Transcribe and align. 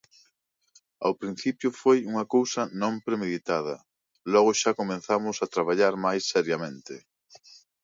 Ao 1.05 1.13
principio 1.21 1.69
foi 1.81 1.99
unha 2.11 2.25
cousa 2.35 2.61
non 2.81 2.93
premeditada, 3.07 3.75
logo 4.33 4.51
xa 4.61 4.71
comezamos 4.81 5.37
a 5.39 5.49
traballar 5.53 5.93
máis 6.05 6.23
seriamente. 6.33 6.95